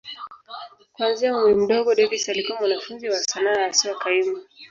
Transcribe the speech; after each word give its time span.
Kuanzia 0.93 1.35
umri 1.37 1.55
mdogo, 1.55 1.95
Davis 1.95 2.29
alikuwa 2.29 2.59
mwanafunzi 2.59 3.09
wa 3.09 3.19
sanaa, 3.23 3.63
haswa 3.67 3.95
kaimu. 3.99 4.37